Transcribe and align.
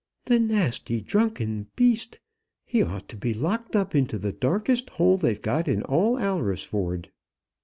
"The 0.25 0.39
nasty 0.39 0.99
drunken 0.99 1.67
beast! 1.75 2.17
he 2.65 2.81
ought 2.81 3.07
to 3.09 3.15
be 3.15 3.35
locked 3.35 3.75
up 3.75 3.93
into 3.93 4.17
the 4.17 4.33
darkest 4.33 4.89
hole 4.89 5.15
they've 5.15 5.39
got 5.39 5.67
in 5.67 5.83
all 5.83 6.17
Alresford." 6.17 7.11